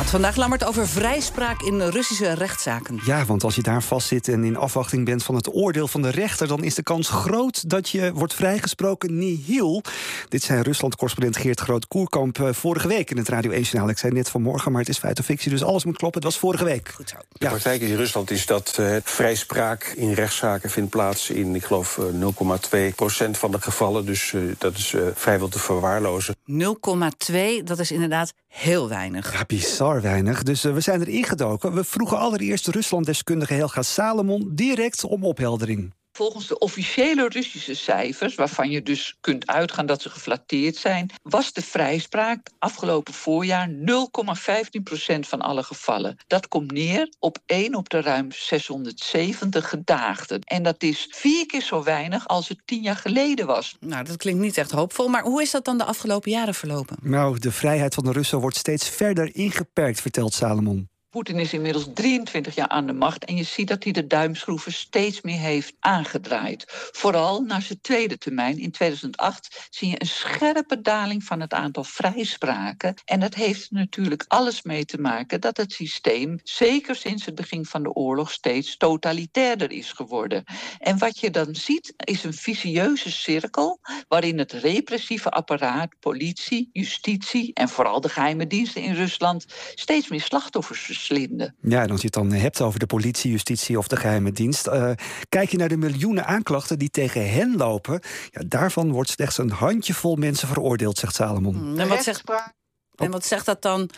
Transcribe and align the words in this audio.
Gaat 0.00 0.10
vandaag 0.10 0.36
Lammert 0.36 0.64
over 0.64 0.88
vrijspraak 0.88 1.62
in 1.62 1.80
Russische 1.80 2.32
rechtszaken. 2.32 3.00
Ja, 3.04 3.24
want 3.24 3.44
als 3.44 3.54
je 3.54 3.62
daar 3.62 3.82
vastzit 3.82 4.28
en 4.28 4.44
in 4.44 4.56
afwachting 4.56 5.04
bent 5.04 5.22
van 5.22 5.34
het 5.34 5.54
oordeel 5.54 5.88
van 5.88 6.02
de 6.02 6.10
rechter, 6.10 6.48
dan 6.48 6.64
is 6.64 6.74
de 6.74 6.82
kans 6.82 7.08
groot 7.08 7.70
dat 7.70 7.88
je 7.88 8.12
wordt 8.14 8.34
vrijgesproken 8.34 9.18
nihil. 9.18 9.82
Dit 10.28 10.42
zei 10.42 10.62
Rusland-correspondent 10.62 11.36
Geert 11.36 11.60
Groot-Koerkamp 11.60 12.40
eh, 12.40 12.48
vorige 12.52 12.88
week 12.88 13.10
in 13.10 13.16
het 13.16 13.28
Radio 13.28 13.50
1-journaal. 13.50 13.88
Ik 13.88 13.98
zei 13.98 14.12
net 14.12 14.30
vanmorgen, 14.30 14.72
maar 14.72 14.80
het 14.80 14.90
is 14.90 14.98
feit 14.98 15.18
of 15.18 15.24
fictie, 15.24 15.50
dus 15.50 15.62
alles 15.62 15.84
moet 15.84 15.96
kloppen. 15.96 16.22
Het 16.22 16.30
was 16.30 16.40
vorige 16.40 16.64
week. 16.64 16.88
Goed 16.94 17.08
zo. 17.08 17.16
De 17.32 17.46
praktijk 17.46 17.80
in 17.80 17.96
Rusland 17.96 18.30
is 18.30 18.46
dat 18.46 18.76
uh, 18.80 18.96
vrijspraak 19.02 19.84
in 19.84 20.12
rechtszaken 20.12 20.70
vindt 20.70 20.90
plaats 20.90 21.30
in, 21.30 21.54
ik 21.54 21.64
geloof, 21.64 21.96
uh, 21.96 22.04
0,2% 23.26 23.30
van 23.30 23.50
de 23.50 23.60
gevallen. 23.60 24.06
Dus 24.06 24.32
uh, 24.32 24.54
dat 24.58 24.76
is 24.76 24.94
vrijwel 25.14 25.48
te 25.48 25.58
verwaarlozen. 25.58 26.34
0,2, 26.50 27.64
dat 27.64 27.78
is 27.78 27.90
inderdaad 27.90 28.32
heel 28.48 28.88
weinig. 28.88 29.32
Ja, 29.32 29.44
bizar 29.46 29.89
weinig. 29.98 30.42
Dus 30.42 30.64
uh, 30.64 30.72
we 30.72 30.80
zijn 30.80 31.00
er 31.00 31.08
ingedoken. 31.08 31.74
We 31.74 31.84
vroegen 31.84 32.18
allereerst 32.18 32.66
Rusland-deskundige 32.66 33.54
Helga 33.54 33.82
Salomon 33.82 34.50
direct 34.54 35.04
om 35.04 35.24
opheldering. 35.24 35.92
Volgens 36.20 36.46
de 36.46 36.58
officiële 36.58 37.28
Russische 37.28 37.74
cijfers, 37.74 38.34
waarvan 38.34 38.70
je 38.70 38.82
dus 38.82 39.16
kunt 39.20 39.46
uitgaan 39.46 39.86
dat 39.86 40.02
ze 40.02 40.10
geflatteerd 40.10 40.76
zijn, 40.76 41.10
was 41.22 41.52
de 41.52 41.62
vrijspraak 41.62 42.50
afgelopen 42.58 43.14
voorjaar 43.14 43.68
0,15% 43.68 43.74
van 45.20 45.40
alle 45.40 45.62
gevallen. 45.62 46.16
Dat 46.26 46.48
komt 46.48 46.72
neer 46.72 47.12
op 47.18 47.38
1 47.46 47.74
op 47.74 47.88
de 47.88 48.00
ruim 48.00 48.32
670 48.32 49.68
gedaagden. 49.68 50.40
En 50.40 50.62
dat 50.62 50.82
is 50.82 51.06
vier 51.10 51.46
keer 51.46 51.62
zo 51.62 51.82
weinig 51.82 52.28
als 52.28 52.48
het 52.48 52.62
tien 52.64 52.82
jaar 52.82 52.96
geleden 52.96 53.46
was. 53.46 53.76
Nou, 53.80 54.04
dat 54.04 54.16
klinkt 54.16 54.40
niet 54.40 54.56
echt 54.56 54.70
hoopvol. 54.70 55.08
Maar 55.08 55.22
hoe 55.22 55.42
is 55.42 55.50
dat 55.50 55.64
dan 55.64 55.78
de 55.78 55.84
afgelopen 55.84 56.30
jaren 56.30 56.54
verlopen? 56.54 56.96
Nou, 57.02 57.38
de 57.38 57.52
vrijheid 57.52 57.94
van 57.94 58.04
de 58.04 58.12
Russen 58.12 58.40
wordt 58.40 58.56
steeds 58.56 58.88
verder 58.88 59.34
ingeperkt, 59.34 60.00
vertelt 60.00 60.34
Salomon. 60.34 60.88
Poetin 61.10 61.38
is 61.38 61.52
inmiddels 61.52 61.86
23 61.94 62.54
jaar 62.54 62.68
aan 62.68 62.86
de 62.86 62.92
macht 62.92 63.24
en 63.24 63.36
je 63.36 63.42
ziet 63.42 63.68
dat 63.68 63.84
hij 63.84 63.92
de 63.92 64.06
duimschroeven 64.06 64.72
steeds 64.72 65.20
meer 65.20 65.38
heeft 65.38 65.74
aangedraaid. 65.80 66.64
Vooral 66.92 67.40
na 67.40 67.60
zijn 67.60 67.80
tweede 67.80 68.18
termijn 68.18 68.58
in 68.58 68.70
2008 68.70 69.68
zie 69.70 69.88
je 69.90 70.00
een 70.00 70.06
scherpe 70.06 70.80
daling 70.80 71.24
van 71.24 71.40
het 71.40 71.52
aantal 71.52 71.84
vrijspraken. 71.84 72.94
En 73.04 73.20
dat 73.20 73.34
heeft 73.34 73.70
natuurlijk 73.70 74.24
alles 74.28 74.62
mee 74.62 74.84
te 74.84 74.98
maken 74.98 75.40
dat 75.40 75.56
het 75.56 75.72
systeem, 75.72 76.40
zeker 76.42 76.96
sinds 76.96 77.26
het 77.26 77.34
begin 77.34 77.64
van 77.66 77.82
de 77.82 77.92
oorlog, 77.92 78.30
steeds 78.30 78.76
totalitairder 78.76 79.70
is 79.70 79.92
geworden. 79.92 80.44
En 80.78 80.98
wat 80.98 81.18
je 81.18 81.30
dan 81.30 81.54
ziet 81.54 81.92
is 81.96 82.24
een 82.24 82.34
vicieuze 82.34 83.10
cirkel 83.10 83.80
waarin 84.08 84.38
het 84.38 84.52
repressieve 84.52 85.30
apparaat, 85.30 85.94
politie, 86.00 86.70
justitie 86.72 87.54
en 87.54 87.68
vooral 87.68 88.00
de 88.00 88.08
geheime 88.08 88.46
diensten 88.46 88.82
in 88.82 88.94
Rusland 88.94 89.46
steeds 89.74 90.08
meer 90.08 90.20
slachtoffers 90.20 90.98
verslinden. 91.06 91.54
Ja, 91.60 91.82
en 91.82 91.90
als 91.90 92.00
je 92.00 92.06
het 92.06 92.14
dan 92.14 92.32
hebt 92.32 92.60
over 92.60 92.78
de 92.78 92.86
politie, 92.86 93.30
justitie 93.30 93.78
of 93.78 93.88
de 93.88 93.96
geheime 93.96 94.32
dienst, 94.32 94.66
uh, 94.66 94.90
kijk 95.28 95.50
je 95.50 95.56
naar 95.56 95.68
de 95.68 95.76
miljoenen 95.76 96.26
aanklachten 96.26 96.78
die 96.78 96.90
tegen 96.90 97.30
hen 97.30 97.56
lopen. 97.56 98.00
Ja, 98.30 98.42
daarvan 98.46 98.92
wordt 98.92 99.10
slechts 99.10 99.38
een 99.38 99.50
handjevol 99.50 100.16
mensen 100.16 100.48
veroordeeld, 100.48 100.98
zegt 100.98 101.14
Salomon. 101.14 101.78
En 101.78 101.88
wat 101.88 102.02
zegt, 102.02 102.22
en 102.96 103.10
wat 103.10 103.26
zegt 103.26 103.46
dat 103.46 103.62
dan? 103.62 103.90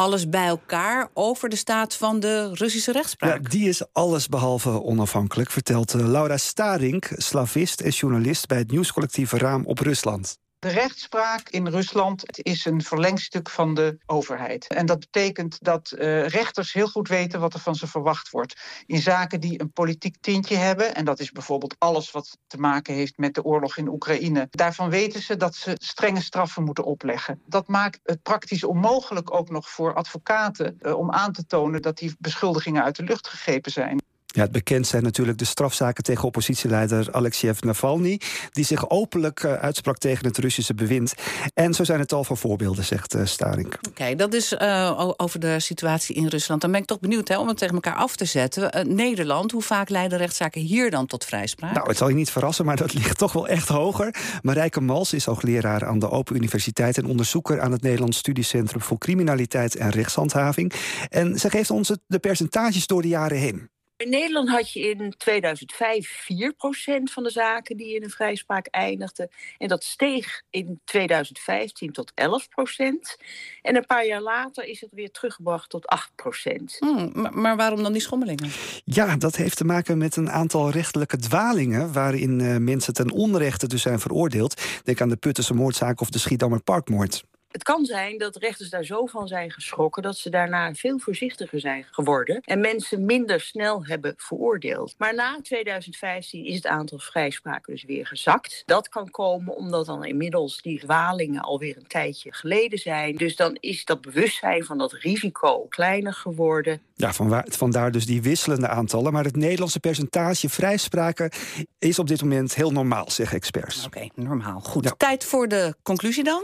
alles 0.00 0.28
bij 0.28 0.46
elkaar 0.46 1.08
over 1.14 1.48
de 1.48 1.56
staat 1.56 1.94
van 1.94 2.20
de 2.20 2.54
Russische 2.54 2.92
rechtspraak. 2.92 3.42
Ja, 3.42 3.48
die 3.48 3.68
is 3.68 3.92
allesbehalve 3.92 4.82
onafhankelijk, 4.82 5.50
vertelt 5.50 5.94
uh, 5.94 6.08
Laura 6.08 6.36
Starink, 6.36 7.10
slavist 7.16 7.80
en 7.80 7.90
journalist 7.90 8.46
bij 8.46 8.58
het 8.58 8.70
nieuwscollectieve 8.70 9.38
Raam 9.38 9.66
op 9.66 9.78
Rusland. 9.78 10.38
De 10.60 10.68
rechtspraak 10.68 11.48
in 11.48 11.66
Rusland 11.68 12.22
is 12.44 12.64
een 12.64 12.82
verlengstuk 12.82 13.50
van 13.50 13.74
de 13.74 13.98
overheid. 14.06 14.66
En 14.66 14.86
dat 14.86 14.98
betekent 14.98 15.56
dat 15.60 15.92
uh, 15.94 16.26
rechters 16.26 16.72
heel 16.72 16.88
goed 16.88 17.08
weten 17.08 17.40
wat 17.40 17.54
er 17.54 17.60
van 17.60 17.74
ze 17.74 17.86
verwacht 17.86 18.30
wordt. 18.30 18.60
In 18.86 18.98
zaken 18.98 19.40
die 19.40 19.60
een 19.60 19.72
politiek 19.72 20.16
tintje 20.20 20.56
hebben, 20.56 20.94
en 20.94 21.04
dat 21.04 21.20
is 21.20 21.30
bijvoorbeeld 21.30 21.74
alles 21.78 22.10
wat 22.10 22.38
te 22.46 22.58
maken 22.58 22.94
heeft 22.94 23.18
met 23.18 23.34
de 23.34 23.44
oorlog 23.44 23.76
in 23.76 23.88
Oekraïne. 23.88 24.46
Daarvan 24.50 24.90
weten 24.90 25.22
ze 25.22 25.36
dat 25.36 25.54
ze 25.54 25.74
strenge 25.74 26.22
straffen 26.22 26.64
moeten 26.64 26.84
opleggen. 26.84 27.42
Dat 27.46 27.68
maakt 27.68 28.00
het 28.02 28.22
praktisch 28.22 28.64
onmogelijk 28.64 29.34
ook 29.34 29.50
nog 29.50 29.70
voor 29.70 29.94
advocaten 29.94 30.78
uh, 30.80 30.98
om 30.98 31.12
aan 31.12 31.32
te 31.32 31.46
tonen 31.46 31.82
dat 31.82 31.98
die 31.98 32.14
beschuldigingen 32.18 32.82
uit 32.82 32.96
de 32.96 33.02
lucht 33.04 33.28
gegrepen 33.28 33.72
zijn. 33.72 33.99
Ja, 34.32 34.42
het 34.42 34.52
bekend 34.52 34.86
zijn 34.86 35.02
natuurlijk 35.02 35.38
de 35.38 35.44
strafzaken 35.44 36.04
tegen 36.04 36.24
oppositieleider 36.24 37.08
Alexeyev 37.12 37.60
Navalny... 37.60 38.20
die 38.50 38.64
zich 38.64 38.90
openlijk 38.90 39.42
uh, 39.42 39.52
uitsprak 39.52 39.98
tegen 39.98 40.26
het 40.26 40.38
Russische 40.38 40.74
bewind. 40.74 41.14
En 41.54 41.74
zo 41.74 41.84
zijn 41.84 41.98
het 41.98 42.08
tal 42.08 42.24
van 42.24 42.36
voorbeelden, 42.36 42.84
zegt 42.84 43.14
uh, 43.14 43.24
Starink. 43.24 43.74
Oké, 43.74 43.88
okay, 43.88 44.14
dat 44.14 44.34
is 44.34 44.52
uh, 44.52 45.10
over 45.16 45.40
de 45.40 45.60
situatie 45.60 46.14
in 46.14 46.26
Rusland. 46.26 46.60
Dan 46.60 46.70
ben 46.70 46.80
ik 46.80 46.86
toch 46.86 47.00
benieuwd 47.00 47.28
hè, 47.28 47.38
om 47.38 47.48
het 47.48 47.58
tegen 47.58 47.74
elkaar 47.74 47.94
af 47.94 48.16
te 48.16 48.24
zetten. 48.24 48.94
Nederland, 48.94 49.50
hoe 49.50 49.62
vaak 49.62 49.88
leiden 49.88 50.18
rechtszaken 50.18 50.60
hier 50.60 50.90
dan 50.90 51.06
tot 51.06 51.24
vrijspraak? 51.24 51.74
Nou, 51.74 51.88
het 51.88 51.96
zal 51.96 52.08
je 52.08 52.14
niet 52.14 52.30
verrassen, 52.30 52.64
maar 52.64 52.76
dat 52.76 52.94
ligt 53.00 53.18
toch 53.18 53.32
wel 53.32 53.48
echt 53.48 53.68
hoger. 53.68 54.14
Marijke 54.42 54.80
Mals 54.80 55.12
is 55.12 55.24
hoogleraar 55.24 55.86
aan 55.86 55.98
de 55.98 56.10
Open 56.10 56.36
Universiteit... 56.36 56.98
en 56.98 57.06
onderzoeker 57.06 57.60
aan 57.60 57.72
het 57.72 57.82
Nederlands 57.82 58.18
Studiecentrum 58.18 58.80
voor 58.80 58.98
Criminaliteit 58.98 59.76
en 59.76 59.90
Rechtshandhaving. 59.90 60.72
En 61.08 61.38
ze 61.38 61.50
geeft 61.50 61.70
ons 61.70 61.92
de 62.06 62.18
percentages 62.18 62.86
door 62.86 63.02
de 63.02 63.08
jaren 63.08 63.38
heen. 63.38 63.68
In 64.00 64.10
Nederland 64.10 64.48
had 64.48 64.72
je 64.72 64.80
in 64.80 65.14
2005 65.16 66.26
4% 66.32 67.02
van 67.02 67.22
de 67.22 67.30
zaken 67.30 67.76
die 67.76 67.94
in 67.94 68.02
een 68.02 68.10
vrijspraak 68.10 68.66
eindigden. 68.66 69.28
En 69.58 69.68
dat 69.68 69.84
steeg 69.84 70.42
in 70.50 70.80
2015 70.84 71.92
tot 71.92 72.10
11%. 72.10 72.14
En 73.62 73.76
een 73.76 73.86
paar 73.86 74.06
jaar 74.06 74.20
later 74.20 74.64
is 74.64 74.80
het 74.80 74.92
weer 74.92 75.10
teruggebracht 75.10 75.70
tot 75.70 75.84
8%. 76.50 76.78
Hmm, 76.78 77.10
maar, 77.14 77.34
maar, 77.34 77.56
waarom 77.56 77.82
dan 77.82 77.92
die 77.92 78.02
schommelingen? 78.02 78.50
Ja, 78.84 79.16
dat 79.16 79.36
heeft 79.36 79.56
te 79.56 79.64
maken 79.64 79.98
met 79.98 80.16
een 80.16 80.30
aantal 80.30 80.70
rechtelijke 80.70 81.16
dwalingen... 81.16 81.92
waarin 81.92 82.38
uh, 82.38 82.56
mensen 82.56 82.94
ten 82.94 83.10
onrechte 83.10 83.66
dus 83.66 83.82
zijn 83.82 84.00
veroordeeld. 84.00 84.62
Denk 84.84 85.00
aan 85.00 85.08
de 85.08 85.16
Puttense 85.16 85.54
moordzaak 85.54 86.00
of 86.00 86.10
de 86.10 86.18
Schiedammer 86.18 86.62
Parkmoord. 86.62 87.24
Het 87.50 87.62
kan 87.62 87.84
zijn 87.84 88.18
dat 88.18 88.36
rechters 88.36 88.70
daar 88.70 88.84
zo 88.84 89.06
van 89.06 89.28
zijn 89.28 89.50
geschrokken 89.50 90.02
dat 90.02 90.16
ze 90.16 90.30
daarna 90.30 90.74
veel 90.74 90.98
voorzichtiger 90.98 91.60
zijn 91.60 91.86
geworden 91.90 92.40
en 92.44 92.60
mensen 92.60 93.04
minder 93.04 93.40
snel 93.40 93.86
hebben 93.86 94.14
veroordeeld. 94.16 94.94
Maar 94.98 95.14
na 95.14 95.38
2015 95.42 96.44
is 96.44 96.54
het 96.54 96.66
aantal 96.66 96.98
vrijspraken 96.98 97.72
dus 97.72 97.84
weer 97.84 98.06
gezakt. 98.06 98.62
Dat 98.66 98.88
kan 98.88 99.10
komen 99.10 99.56
omdat 99.56 99.86
dan 99.86 100.04
inmiddels 100.04 100.62
die 100.62 100.80
dwalingen 100.80 101.42
alweer 101.42 101.76
een 101.76 101.86
tijdje 101.86 102.32
geleden 102.32 102.78
zijn. 102.78 103.16
Dus 103.16 103.36
dan 103.36 103.56
is 103.60 103.84
dat 103.84 104.00
bewustzijn 104.00 104.64
van 104.64 104.78
dat 104.78 104.92
risico 104.92 105.66
kleiner 105.68 106.14
geworden. 106.14 106.80
Ja, 106.94 107.12
vanwaar, 107.12 107.46
vandaar 107.48 107.90
dus 107.90 108.06
die 108.06 108.22
wisselende 108.22 108.68
aantallen. 108.68 109.12
Maar 109.12 109.24
het 109.24 109.36
Nederlandse 109.36 109.80
percentage 109.80 110.48
vrijspraken 110.48 111.30
is 111.78 111.98
op 111.98 112.08
dit 112.08 112.22
moment 112.22 112.54
heel 112.54 112.70
normaal, 112.70 113.10
zeggen 113.10 113.36
experts. 113.36 113.86
Oké, 113.86 113.96
okay, 113.96 114.10
normaal. 114.14 114.60
Goed. 114.60 114.84
Ja. 114.84 114.94
Tijd 114.96 115.24
voor 115.24 115.48
de 115.48 115.74
conclusie 115.82 116.24
dan? 116.24 116.42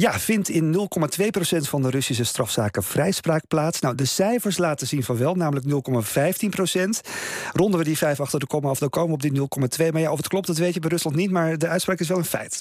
Ja, 0.00 0.18
vindt 0.18 0.48
in 0.48 0.74
0,2% 0.74 1.56
van 1.58 1.82
de 1.82 1.90
Russische 1.90 2.24
strafzaken 2.24 2.82
vrijspraak 2.82 3.42
plaats. 3.48 3.80
Nou, 3.80 3.94
de 3.94 4.04
cijfers 4.04 4.58
laten 4.58 4.86
zien 4.86 5.04
van 5.04 5.16
wel, 5.16 5.34
namelijk 5.34 5.66
0,15%. 5.66 7.08
Ronden 7.52 7.78
we 7.78 7.84
die 7.84 7.98
vijf 7.98 8.20
achter 8.20 8.40
de 8.40 8.46
komma 8.46 8.68
af, 8.68 8.78
dan 8.78 8.88
komen 8.88 9.08
we 9.08 9.14
op 9.14 9.50
die 9.50 9.86
0,2. 9.86 9.92
Maar 9.92 10.00
ja, 10.00 10.10
of 10.10 10.16
het 10.16 10.28
klopt, 10.28 10.46
dat 10.46 10.56
weet 10.56 10.74
je 10.74 10.80
bij 10.80 10.90
Rusland 10.90 11.16
niet. 11.16 11.30
Maar 11.30 11.58
de 11.58 11.68
uitspraak 11.68 12.00
is 12.00 12.08
wel 12.08 12.18
een 12.18 12.24
feit. 12.24 12.56